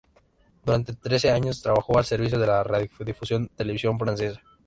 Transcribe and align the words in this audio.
Durante 0.65 0.95
trece 0.95 1.29
años 1.29 1.61
trabajó 1.61 1.95
al 1.99 2.05
servicio 2.05 2.39
de 2.39 2.47
la 2.47 2.63
Radiodifusión-Televisión 2.63 3.99
Francesa. 3.99 4.41